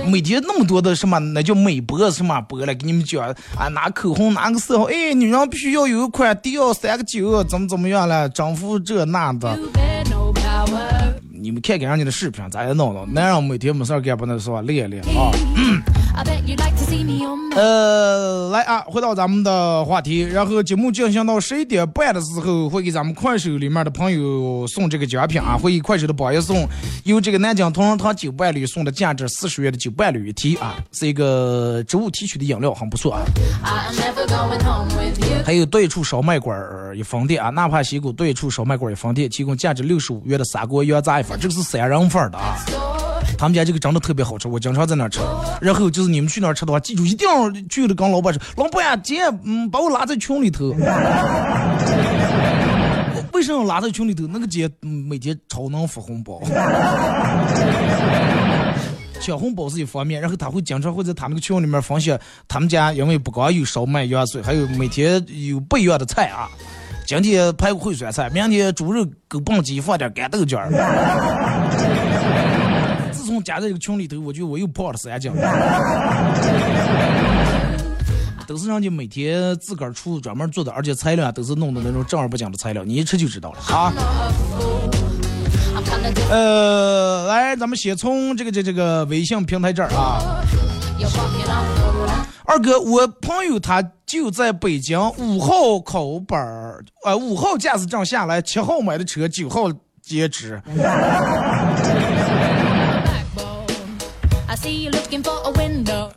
[0.08, 3.22] 每天那么多的什么，那叫美博什么博了，给你们讲
[3.58, 9.58] 啊，拿口红拿个色号，哎，女人必须要有一款迪奥三个九，怎么怎么样了，征服这那的。
[11.30, 13.06] 你们看看人家的视频，咱也弄弄。
[13.12, 15.30] 男人每天没事儿干不能说练练啊。
[15.36, 15.99] I
[17.56, 26.68] 呃，来啊，回到咱们的话题，然后节目进行到十一点半的时候，会给咱们快手里面的朋友送这个奖品啊，会以快手的榜一送
[27.04, 33.22] 由这个南京同仁堂酒伴侣送的价值四十元的酒伴侣一提啊，是一个植物提取的饮料，很不错啊。
[35.44, 42.56] 还有对处烧麦馆儿一分店啊，纳帕西谷对处烧麦馆儿一分店，提供价值六十五元的砂锅羊杂一份，这个是三人份的啊。
[43.40, 45.18] 他们家这个真的特别好吃，我经常在那吃。
[45.62, 50.74] 然后就是你们去那儿吃的话，记住一定要去了跟老板说，老板呀，姐，嗯，把我拉在群里头。
[53.33, 54.26] 为什么拉在群里头？
[54.26, 56.38] 那个姐每天超能发红包。
[59.22, 66.46] 抢红包是一方面，然后他会经常会在他那个群里面分享他们家，因为不光有烧麦、羊水，还有每天有不一样的菜啊。
[67.07, 70.61] 今天排骨烩酸菜，明天猪肉狗棒鸡放点干豆角。
[73.44, 75.30] 加在这个群里头，我觉得我又胖了三斤。
[78.46, 83.92] 都是人家每天自个儿出专门做的，而且材料都是弄的那种正儿八经的材料，你一吃就知道了啊。
[86.30, 90.42] 呃，来，咱们先从这个这这个微信平台这儿啊。
[92.44, 99.70] 二哥，我朋友他就在北京五号考本儿，呃，五号驾驶证下来，七号买的车，九号
[100.02, 100.60] 截止。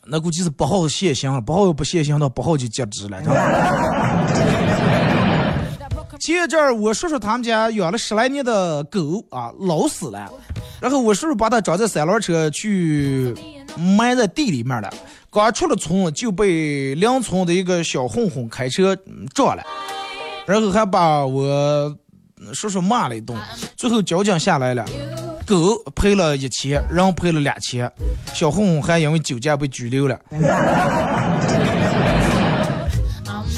[0.05, 3.21] 那估计是不好限行了，不好不限行，到不好就截止了。
[6.19, 10.31] 前阵儿我叔叔他们家养了十来年的狗啊，老死了，
[10.79, 13.35] 然后我叔叔把它装在三轮车去
[13.77, 14.89] 埋在地里面了。
[15.29, 18.95] 刚出了村就被邻村的一个小混混开车
[19.33, 19.63] 撞了，
[20.45, 21.93] 然后还把我
[22.53, 23.37] 叔叔骂了一顿。
[23.75, 24.85] 最后交警下来了，
[25.53, 27.91] 狗赔了一千，人赔了两千，
[28.33, 30.19] 小混混还因为酒驾被拘留了。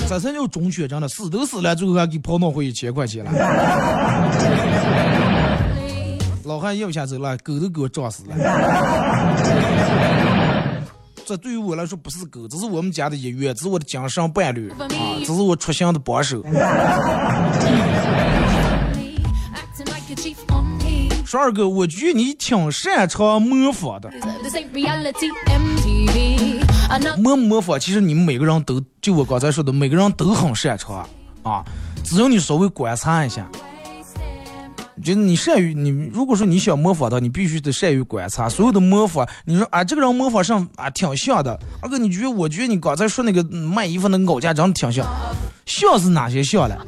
[0.05, 3.31] 这才叫中学，真的死都死了，最后还给跑脑回一千块钱了。
[6.43, 8.35] 老汉一不下走了，狗都给我撞死了。
[11.25, 14.75] 这对于我来说不是狗，这是我们家的一员，这是我的精神伴侣啊，
[15.19, 16.43] 这是我出行的帮手。
[21.35, 24.09] 十二哥，我觉得你挺擅长模仿的。
[27.17, 31.05] 模模仿，其实你们每个人都，就我刚才说的，每个人都很擅长
[31.43, 31.61] 啊，
[32.05, 33.45] 只要你稍微观察一下。
[35.03, 39.27] 就是你善于你，如果说你想模仿他，你必须得善于观察所有的模仿。
[39.45, 41.59] 你说啊，这个人模仿上啊挺像的。
[41.81, 42.29] 二哥，你觉得？
[42.29, 45.05] 我觉得你刚才说那个卖衣服那个老家长得挺像，
[45.65, 46.85] 像是哪些像了？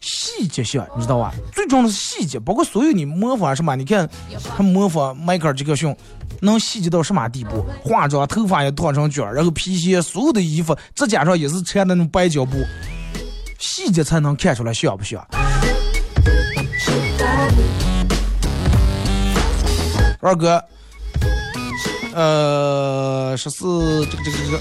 [0.00, 1.32] 细节像，你知道吧？
[1.52, 3.76] 最重要的是细节，包括所有你模仿什么？
[3.76, 4.08] 你看
[4.56, 5.94] 他模仿迈克尔·杰克逊，
[6.40, 7.64] 能细节到什么地步？
[7.84, 12.56] 化妆，头发也烫成卷，然后皮鞋，所有的衣服，指甲上也是缠那种白胶布，
[13.58, 15.24] 细节才能看出来像不像。
[20.24, 20.64] 二哥，
[22.14, 24.58] 呃，十四，这个这个这个，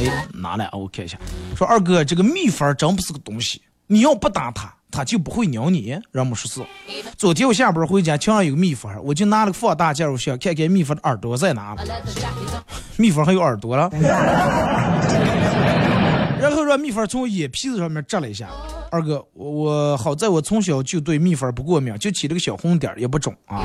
[0.00, 1.16] 哎，拿来我看一下。
[1.56, 5.96] 说二哥，这个蜜蜂真不是个东西，你要不打它，它就不会咬你。
[6.10, 6.66] 让我十四。
[7.16, 11.76] 昨天我下班回家，墙上有个蜜蜂，我就拿了个放大镜，我想看看蜜蜂的耳朵在哪。
[12.96, 13.88] 蜜蜂还有耳朵了。
[16.40, 18.48] 然后让蜜蜂从我眼皮子上面摘了一下。
[18.94, 23.64] 二哥，我我好在我从小就对蜜蜂不过敏，就起了个小红点也不肿啊，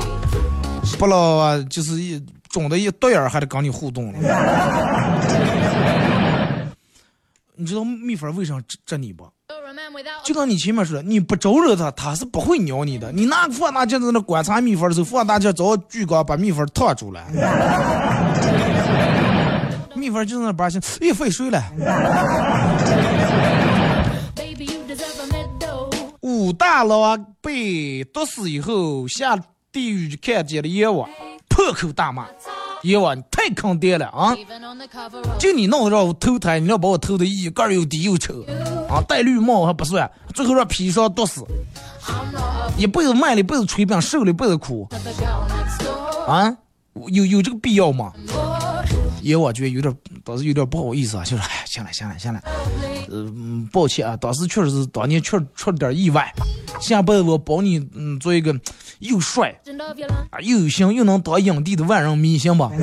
[0.97, 4.11] 不了就是一肿的一对眼还得跟你互动。
[7.55, 9.23] 你知道蜜蜂为啥蛰你不？
[10.23, 13.11] 就跟你前面说的，你不招惹它，它是不会咬你的。
[13.11, 17.23] 你拿放大镜在那观察蜜蜂的时候，放大镜找巨高把蜜蜂烫住了。
[19.93, 21.63] 蜜蜂就在那把心，哎，飞水了。
[26.53, 29.37] 大郎被毒死以后下
[29.71, 31.09] 地狱就，看见了阎王，
[31.47, 32.25] 破口大骂
[32.83, 34.35] ：“阎王，你太坑爹了啊！
[35.37, 38.43] 就你弄的让我投胎，你要把我投的一个又低又丑
[38.89, 39.01] 啊！
[39.07, 41.43] 戴绿帽还不算，最后让砒霜毒死，
[42.77, 44.87] 一辈子卖了一辈子炊饼，受了一辈子苦
[46.27, 46.57] 啊！
[47.07, 48.11] 有有这个必要吗？”
[49.21, 49.93] 也我觉得有点，
[50.23, 52.41] 当时有点不好意思啊， 就说哎，行了行了行了，
[53.11, 56.31] 嗯，抱歉啊，当时确实是当年确出了点意外，
[56.79, 58.53] 下辈子我保你，嗯，做一个
[58.99, 59.49] 又帅
[60.31, 62.71] 啊又有型又能当影帝的万人迷，行吧？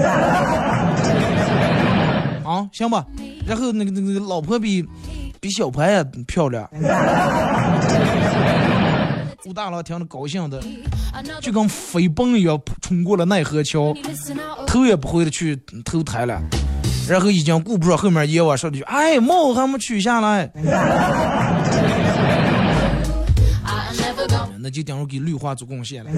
[2.44, 3.04] 啊，行吧。
[3.46, 4.84] 然后那个那个老婆比
[5.40, 6.68] 比小潘也漂亮。
[9.46, 10.60] 武大郎听着高兴的，
[11.40, 13.94] 就跟飞奔一样冲过了奈何桥，
[14.66, 16.42] 头也不回的去投胎了。
[17.08, 20.50] 然后已经顾不上后面阎王说了句：“哎，帽还没取下来。”
[24.58, 26.10] 那就等于给绿化做贡献了。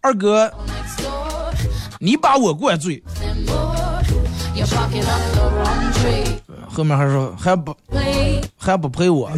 [0.00, 0.50] 二哥，
[2.00, 3.02] 你把我灌醉。
[6.68, 7.74] 后面还说还不
[8.56, 9.28] 还不陪我，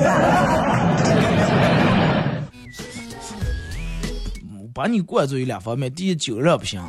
[4.75, 6.81] 把你灌醉有两方面：第一酒量不行，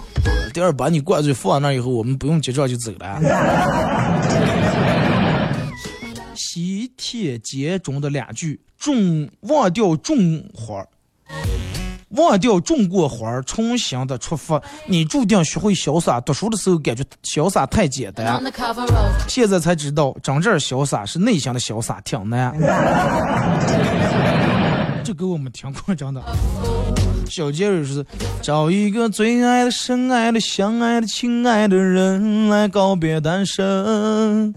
[0.54, 3.20] 第二把你灌醉放那以后我们不用结账就走了。
[6.36, 10.84] 喜帖节中的两句：种忘掉种花。
[12.10, 14.60] 忘掉种过花儿，重新的出发。
[14.86, 16.20] 你注定学会潇洒。
[16.22, 18.41] 读书的时候感觉潇洒太简单，
[19.28, 22.53] 现在才知道，真正潇洒是内心的潇洒，挺难。
[25.03, 26.22] 这给我们听过真的。
[27.30, 28.05] 小杰瑞是
[28.41, 34.51] 找一个最爱的、深爱的、相爱的、亲爱的人来告别单身。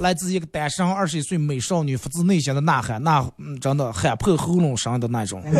[0.00, 3.22] 来自一个单身二十一岁美少女发自内心的呐喊，那
[3.60, 5.42] 真的喊破喉咙声的那种。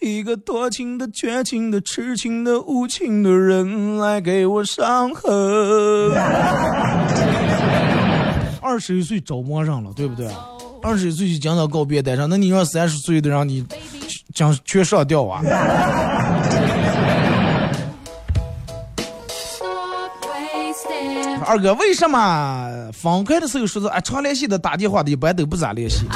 [0.00, 5.30] 一个多情的、绝情的、痴情的、无情的人来给我伤痕。
[8.62, 10.28] 二十一岁着魔上了，对不对？
[10.82, 13.66] 二十一岁就讲到告别单身，那你让三十岁的让你
[14.34, 15.42] 讲全上吊啊？
[21.50, 26.06] 二哥，为什么分开的时候说是啊常联系的打电话的，一般都不咋联系？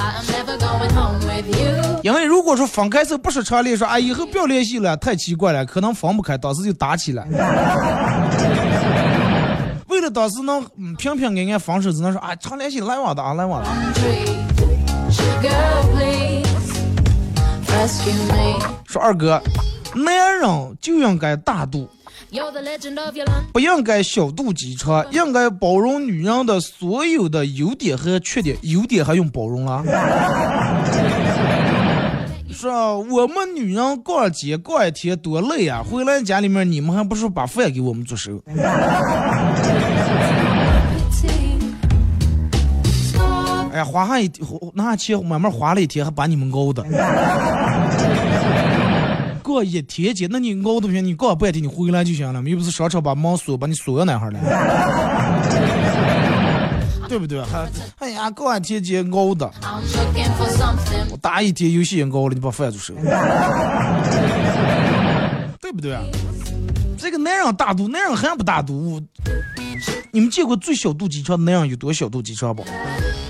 [2.04, 7.26] 因为如果说分开时候不是常联系，说啊以后不要联系了，太奇怪了，可能分不开，当时就打起来。
[9.88, 10.64] 为了当时能
[10.96, 13.68] 平平安安分手，只能说啊常联系，来往的啊来往的。
[18.86, 19.42] 说二哥，
[19.96, 20.48] 男人
[20.80, 21.90] 就应该大度。
[23.52, 28.56] 不应该小肚鸡肠，应该包容女人的所有的优点和缺点。
[28.62, 29.82] 优点还用包容了？
[32.52, 35.82] 是啊，我们女人逛街逛一天多累啊！
[35.82, 38.42] 回来家里面你们还不是把饭给我们做熟？
[43.72, 44.30] 哎呀，花上一
[44.72, 46.84] 拿钱慢慢花了一天，还把你们熬的。
[49.44, 54.40] 过一天街，那你熬都不行，你过半天你回来就行了，又不是商场把门锁，把你锁那哈了，
[57.06, 57.42] 对不对？
[57.44, 57.68] 还
[57.98, 59.50] 哎呀，过一天街熬的，
[61.10, 62.94] 我打一天游戏也熬了，你把饭就收，
[65.60, 65.94] 对不对？
[66.96, 68.98] 这个男人大度，男人还不大度。
[70.10, 72.64] 你们见过最小肚鸡肠的男人有多小肚鸡肠不？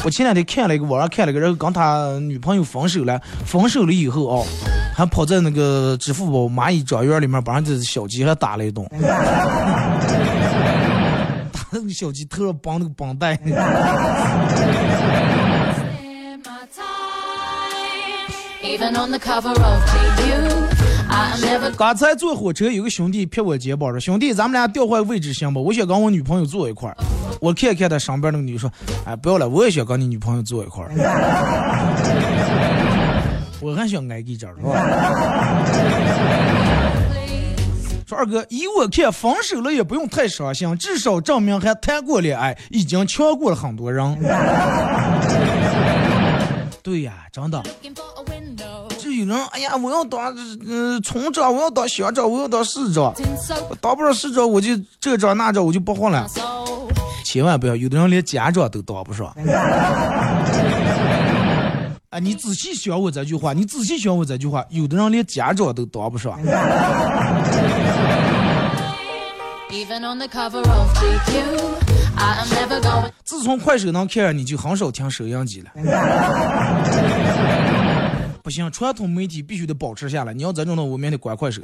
[0.05, 4.45] 我前两天看了一个网上看了一个，人跟他女朋友分手了，分手了以后哦，
[4.95, 8.87] 还跑在那个支付宝蚂蚁庄园里面把人家小鸡还打了一顿，
[11.51, 13.39] 打那个小鸡头上绑那个绑带。
[21.77, 25.63] 刚才坐火车，有个兄弟拍我肩膀说：“兄弟，咱们俩调换位置行不？
[25.63, 26.97] 我想跟我女朋友坐一块儿。”
[27.41, 28.71] 我看看他上边那个女说
[29.05, 30.91] ：“哎，不要了，我也想跟你女朋友坐一块儿。
[33.61, 34.71] ”我还想挨一阵儿，是吧？
[38.07, 44.05] 说二哥，以我看，分手了也不用太伤心，至少证明还谈过恋爱，已经强过了很多人。
[46.85, 47.63] 对呀，真的。
[48.99, 53.15] 就有人哎呀，我要当嗯村长，我要当乡长，我要当市长，
[53.71, 56.29] 我当不上市长我就这长那长我就不混了。
[57.25, 59.27] 千万不要，有的人连家长都当不上。
[62.11, 66.39] 啊，你仔细想我这句话，你仔细想我这句话，有的人连家长都当不上。
[73.23, 75.71] 自从快手能看，你就很少听收音机了。
[78.43, 80.35] 不行，传统媒体必须得保持下来。
[80.35, 81.63] 你要这种的，我明天关快手。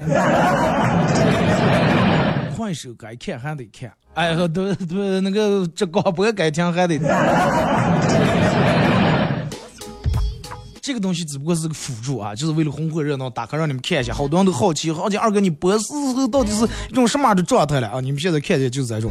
[2.56, 7.06] 快手该看还得看，哎，都都那个这广播该听还得听。
[10.82, 14.14] 这个东西只不过是个辅助啊，就是为了红火热闹，打开让你们看一下。
[14.14, 18.00] 好多人都好奇，好奇二哥你播时候到底是一种什么样的状态了啊？
[18.00, 19.10] 你们现在看见就是这种，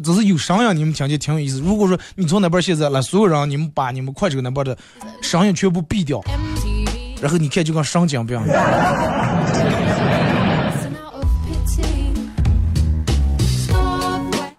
[0.00, 1.60] 只是有声音，你们听就挺有意思。
[1.60, 4.76] 如果说你从那边现在来，所有人你们把你们快手那边的
[5.22, 6.20] 声音全部闭掉。
[7.20, 8.44] 然后你看，就跟上江一样。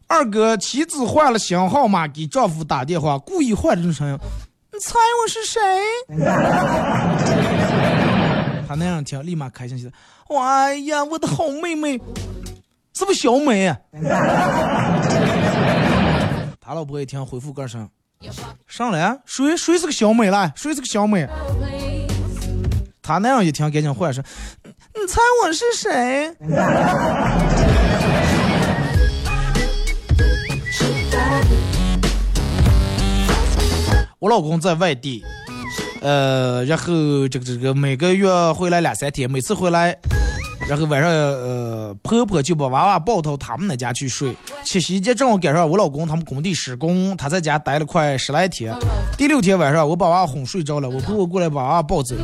[0.10, 4.18] 二哥妻子换了新号码给丈夫打电话，故意换这种声音。
[4.74, 5.62] 你猜我是谁？
[8.68, 9.92] 他那样听，立马开心起来。
[10.36, 12.02] 哎呀，我的好妹妹，
[12.94, 13.72] 是不是小美？
[16.68, 17.90] 他老婆一听，回复个声。
[18.68, 20.52] 上来，谁谁是个小美了？
[20.54, 21.26] 谁是个小美？
[23.02, 24.22] 他那样一听，赶紧换声。
[24.94, 26.36] 你猜我是谁？
[34.20, 35.24] 我老公在外地，
[36.02, 36.86] 呃，呃，然后
[37.30, 39.98] 这个这个每个月回来两三天，每次回来，
[40.68, 44.36] 然后晚上呃婆婆就把娃娃抱到他们那家去睡。
[44.66, 48.76] 七夕节正好赶上我老公他们工地施工，他在家待了快十来天。
[49.18, 52.16] 第六天晚上，我把娃哄睡着了，我婆婆过来把娃娃抱走，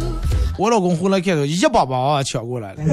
[0.58, 2.84] 我老公回来看到一把把娃娃抢过来了。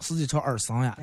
[0.00, 0.96] 司机朝耳伤呀！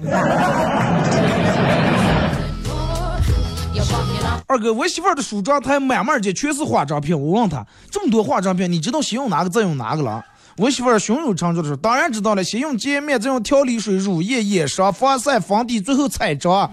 [4.47, 7.15] 二哥，我媳妇儿的梳妆台满满的全是化妆品。
[7.19, 10.25] 我问她，这么多化妆品，你知道先用哪个再用哪个了？
[10.57, 16.71] 我媳妇儿胸有成竹的说，当然知道了，先用洁面，再用调理水、乳液、眼霜、防晒、防底，最后彩妆。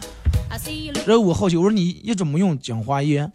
[1.05, 3.29] 然后我好奇，我说你一直没用精华液？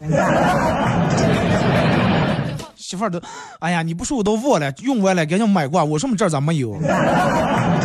[2.76, 3.20] 媳妇儿都，
[3.58, 5.84] 哎呀，你不说我都忘了，用完了赶紧买过。
[5.84, 6.72] 我说我们这儿咋没有？
[6.72, 7.76] 啊，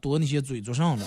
[0.00, 1.04] 多那些嘴做上了。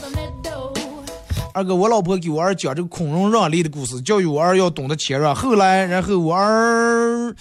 [1.53, 5.33] 二哥，我老婆给我儿讲这个孔融让梨的故事，教育我儿要懂得谦让。
[5.33, 7.33] 后来，然后我儿，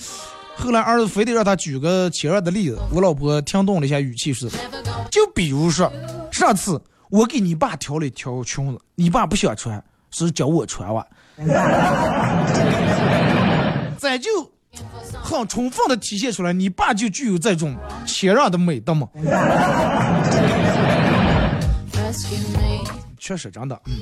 [0.56, 2.78] 后来儿子非得让他举个谦让的例子。
[2.92, 4.48] 我老婆听懂了一下语气是，
[5.10, 5.92] 就比如说
[6.30, 6.80] 上次
[7.10, 11.06] 我给你爸挑了一条裙子，你爸不想穿，是叫我穿哇。
[13.98, 14.30] 咱就
[15.22, 17.76] 很充分的体现出来，你爸就具有这种
[18.06, 19.08] 谦让的美德嘛。
[23.18, 23.92] 确实真的，嗯。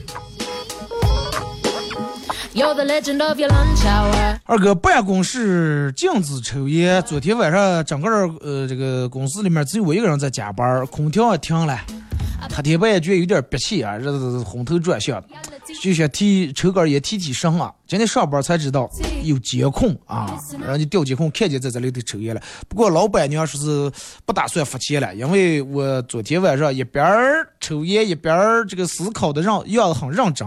[4.45, 7.03] 二哥，办公室禁止抽烟。
[7.05, 11.79] 昨天晚上，整个呃这个公司里面只有我一个人在加班，空调也停了。
[12.51, 15.23] 他天半夜觉得有点憋气啊，这昏头转向，
[15.81, 17.73] 就想提抽根烟提提神啊。
[17.87, 18.91] 今天上班才知道
[19.23, 22.43] 有监控啊，人家调监控看见在这里头抽烟了。
[22.69, 23.91] 不过老板娘说是
[24.27, 27.03] 不打算付钱了，因为我昨天晚上一边
[27.61, 28.37] 抽烟一边
[28.69, 30.47] 这个思考的让样子很认真。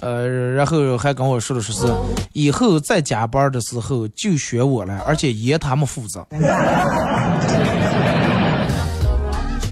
[0.00, 1.92] 呃，然后还跟我说的说是
[2.32, 6.26] 以后再加班的时候就选我了，而且烟他们负责。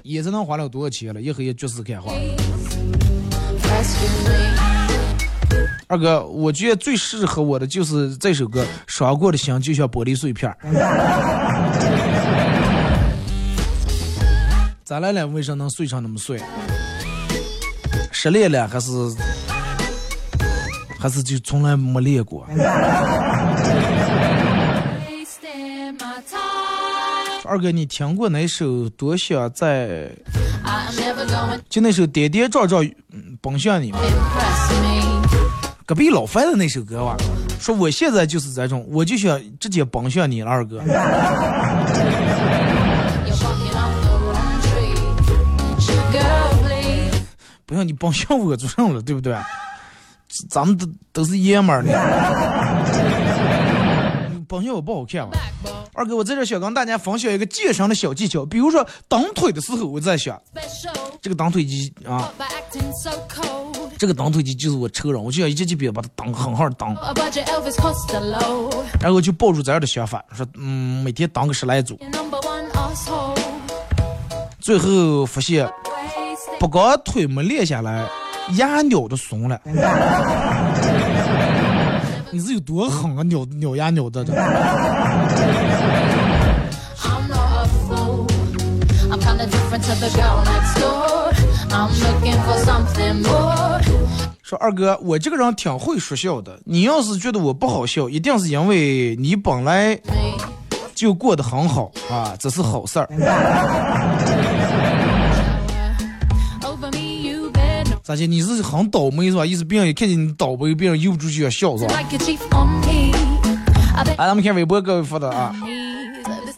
[0.05, 1.21] 烟子能花了多少钱了？
[1.21, 2.13] 一盒也绝死开花。
[5.87, 10.55] 二哥，我觉得最适合我的就是这首歌，《伤过的心就像玻璃碎片》。
[14.85, 15.27] 咋来了？
[15.27, 16.39] 为啥能碎成那么碎？
[18.25, 18.91] 失恋了还是
[20.99, 22.47] 还是就从来没练过？
[27.45, 28.65] 二哥，你听过那首
[28.97, 30.09] 《多想在》？
[31.69, 32.83] 就那首《跌跌撞撞
[33.43, 33.99] 奔向你》吗？
[35.85, 37.19] 隔壁老范的那首歌吧，
[37.61, 40.83] 说我现在就是这种，我就想直接奔向你了，二哥。
[47.67, 49.37] 不像你奔向我做上了，对不对？
[50.51, 51.93] 咱们都都是爷们儿的。
[54.47, 55.39] 奔向我不好看吧？
[55.95, 60.41] 二哥，我在这想跟大家分享一个健身的小技巧，比如说蹬腿的时候，我在想，
[61.23, 62.31] 这个蹬腿机啊，
[63.97, 66.95] 这个蹬腿机就是我车上，我就要一节节别把它蹬，狠狠蹬，
[69.01, 71.99] 然后就抱住这样的想法，说嗯，每天蹬个十来组，
[74.61, 75.69] 最后发现，
[76.59, 78.07] 不光腿没练下来，
[78.57, 79.61] 牙咬都松了。
[82.31, 83.23] 你是有多狠啊？
[83.31, 84.25] 咬咬牙咬的。
[94.43, 96.59] 说二哥，我这个人挺会说笑的。
[96.65, 99.99] 你要是觉得我不好笑，一定是因为你本来
[100.95, 103.09] 就过得很好啊，这是好事儿。
[108.05, 108.27] 咋的？
[108.27, 109.47] 你是很倒霉是吧？
[109.47, 111.95] 意思别人一看见你倒霉，别人忍不住就要笑是吧？
[113.97, 115.57] 哎，咱们看微博各位发的啊。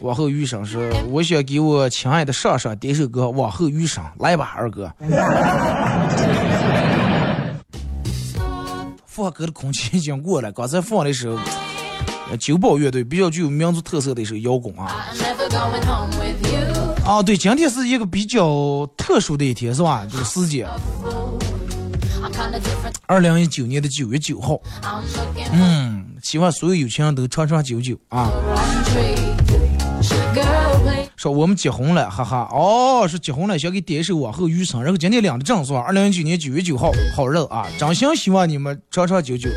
[0.01, 4.92] 往后余生是，我想给我亲爱的上上点首歌《往后余生》，来吧，二哥。
[9.07, 11.38] 放歌的空气已经过了，刚才放的时候，
[12.38, 15.06] 九宝乐队比较具有民族特色的一首摇滚啊。
[17.04, 20.06] 啊，对，今天是一个比较特殊的一天，是吧？
[20.10, 20.66] 这个时间，
[23.06, 24.60] 二零一九年的九月九号。
[25.52, 28.30] 嗯，希望所有有情人都长长久久啊。
[31.16, 32.48] 说我们结婚了，哈哈。
[32.52, 34.80] 哦，是结婚了，想给点一首《往后余生》。
[34.82, 35.80] 然后今天领的证是吧？
[35.80, 37.66] 二零一九年九月九号，好日子啊！
[37.78, 39.48] 真心希望你们长长久久，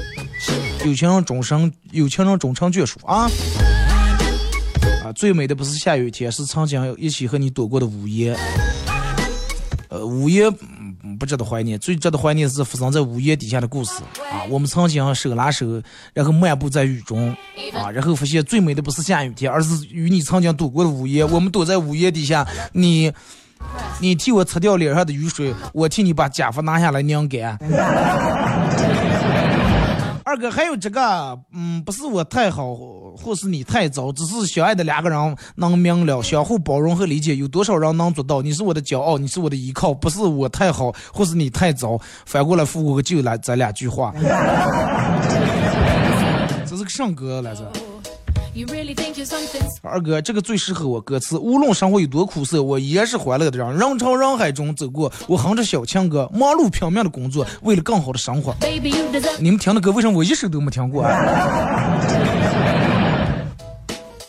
[0.85, 3.29] 有情人终生，有情人终成眷属啊。
[5.03, 8.37] 啊最美的不是下雨天，是曾经一起和你躲过的午夜。
[9.89, 10.49] 呃，午夜
[11.19, 14.45] 不值得怀念，最值得怀念是发生在午夜底下的故事啊！
[14.49, 15.81] 我们曾经手拉手，
[16.13, 17.35] 然后漫步在雨中
[17.73, 21.25] 啊，然后发现最美的不是下雨天，而是与你曾经躲过的午夜。
[21.25, 23.11] 我们躲在午夜底下，你
[23.99, 27.57] 你替我擦掉脸上的雨水，我替你把假发拿下来晾干。
[30.29, 32.75] 二哥，还有这个，嗯，不是我太好，
[33.17, 38.39] 或是你太糟，只是相爱的两个人能明了，相互包容和理解，有多少人能做到？
[38.39, 41.99] 你是我的骄傲，你是我的依靠，不是我太好，或是你太糟。
[42.27, 44.13] 反过来复古就来咱俩句话，
[46.63, 47.63] 这是个什么歌来着？
[49.81, 51.37] 二哥，这个最适合我歌词。
[51.37, 53.77] 无论生活有多苦涩，我依然是欢乐的人。
[53.77, 58.55] 人潮人海中走过，我哼着小情歌，忙碌拼命的工作，为了更好的生活。
[59.39, 61.03] 你们听的歌，为什么我一首都没听过？
[61.03, 61.99] 啊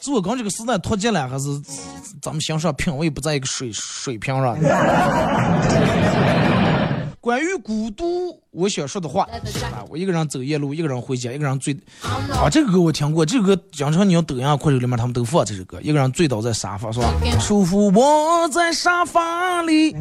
[0.02, 1.44] 是我跟这个时代脱节了，还是
[2.22, 4.56] 咱们欣赏品味不在一个水水平上？
[7.22, 11.76] 关于孤独，我想说的话啊，我一个人走夜路，一个人回家，一个人醉。
[12.02, 15.78] 啊，这个歌我听过，这个歌经常你要抖音啊、快手里面他们都放这首歌。
[15.82, 17.12] 一个人醉倒在沙发，是吧？
[17.38, 19.92] 舒服窝在沙发里。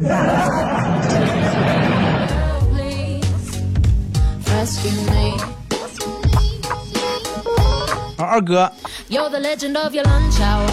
[8.16, 8.72] 啊，二哥。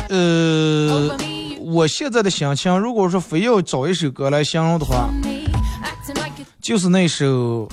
[0.08, 1.18] 呃，
[1.60, 5.10] 我现在的心情，如果说非要找一首歌来形容的话。
[6.62, 7.68] 就是那首《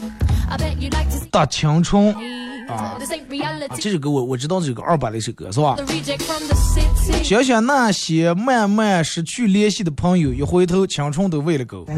[1.31, 2.15] 大青春》
[2.73, 2.97] 啊，
[3.81, 5.77] 这首歌我我知道这个二版的一首歌是吧？
[7.23, 11.85] 想想那些慢慢失去联系的朋友，一回头青春都喂了狗。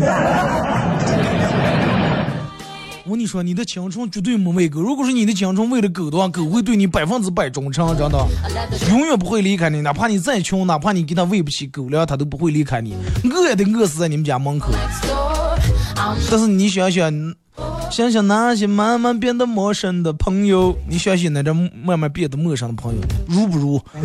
[3.05, 4.81] 我跟你说，你的青春绝对没喂狗。
[4.81, 8.27] 如果说你的青春喂了狗的话，狗会对你百分之百忠诚，真的，
[8.89, 9.81] 永远不会离开你。
[9.81, 12.97] 哪怕你再穷，哪怕你给他喂不起狗粮，他都不会离开你。
[13.31, 14.73] 饿也得饿死在你们家门口。
[16.30, 17.34] 但是你想想，
[17.90, 23.80] 想想那些慢慢变得陌生的朋友，你相信那点慢慢变得陌生的朋友，如不如？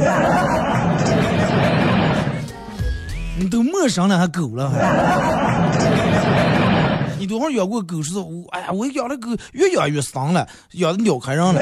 [3.38, 4.80] 你都陌生了还狗了还？
[7.18, 8.14] 你多会养过狗是？
[8.52, 11.62] 哎呀，我养的狗越养越丧了，养的鸟开人了，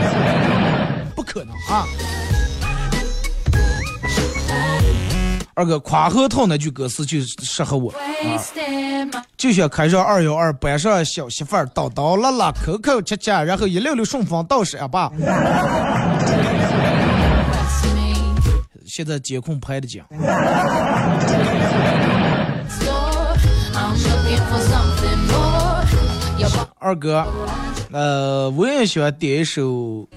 [1.16, 1.86] 不可能啊！
[5.54, 7.98] 二哥夸核桃那句歌词就适合我啊，
[9.36, 15.10] 就想开上二幺二，搬上小媳妇儿，叨叨啦啦，口口切切，然后一溜溜顺风倒山吧。
[18.86, 20.02] 现在监控拍的紧。
[26.78, 27.26] 二哥，
[27.92, 30.08] 呃，我也喜欢点一首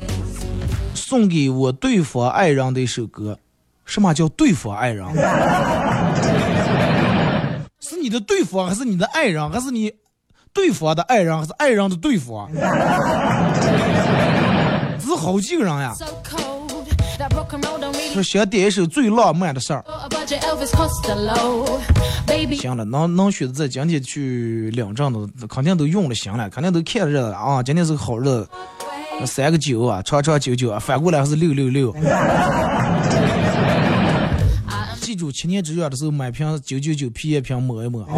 [0.94, 3.38] 送给我对方爱人的一首歌。
[3.94, 5.06] 什么叫对方爱人？
[7.80, 9.94] 是你的对方，还是你的爱人，还是你
[10.52, 12.50] 对方的爱人，还是爱人的对方？
[15.00, 15.94] 是好几个人呀。
[18.12, 19.86] 说想点一首最浪漫的事儿。
[22.58, 27.62] 行了，能能选择在今天去领证的，肯定都用了心了，肯定都看热了啊！
[27.62, 28.50] 今天是个好日子，
[29.28, 31.96] 三个九啊，长长久久啊，反过来还是六六六。
[35.32, 38.08] 七年之痒的时候买瓶九九九皮炎平抹一抹啊。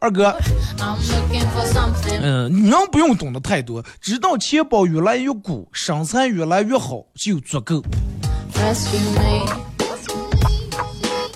[0.00, 0.34] 二哥，
[2.22, 7.82] 嗯，女人不用懂得太多，知道钱包越来越鼓，身材越来越好就足够。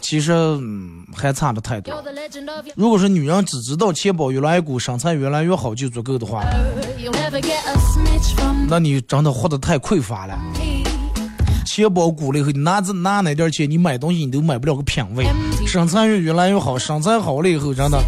[0.00, 0.32] 其实
[1.14, 1.94] 还差的太多。
[2.74, 6.44] 如果说女人只知道钱包越来越鼓，身材越来越好就足够的话，
[8.68, 10.38] 那你真的活得太匮乏了。
[11.66, 15.26] 钱包鼓了以后，你拿着拿那点钱，你买东西你都买不了个品味。
[15.66, 18.02] 身材越越来越好，身材好了以后，真的，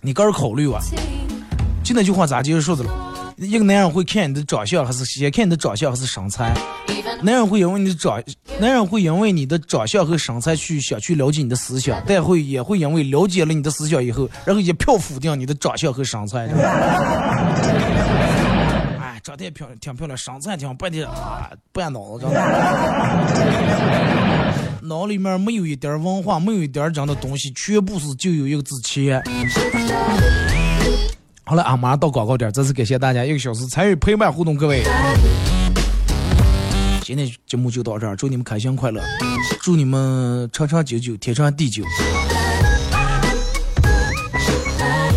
[0.00, 0.80] 你个人考虑吧。
[1.82, 2.90] 就那句话咋结束的了？
[3.40, 6.52] 一个男人会看你的长相，还是先看你的长相，还是身材？
[7.22, 8.20] 男人会因为你的长，
[8.58, 16.48] 男人会因为你的长相和身材去想去了解你的思想，但会也会因为了解了你的思想以后，然后一票否定你的长相和身材。
[19.00, 22.40] 哎长得也漂挺漂亮，身材挺白的啊，半脑子真的，
[24.82, 29.22] 脑里面没有一点文化，没有一点这样的东西，全部是就有一个字钱。
[31.48, 34.82] 好了，啊，马上到广告点，再次感谢大家一个小时参与陪伴互动，各位，
[37.00, 39.00] 今天节目就到这儿，祝你们开心快乐，
[39.62, 41.82] 祝你们长长久久，天长地久。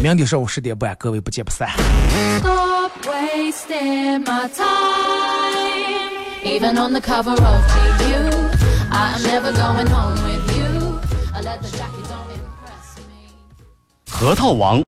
[0.01, 1.69] 明天上午十点半，各位不见不散。
[2.39, 4.65] Stop wasting my time,
[6.45, 8.31] even on the cover of GQ.
[8.89, 10.97] I'm never going home with you.
[11.43, 13.35] Jacket don't impress me.
[14.09, 14.79] 核桃王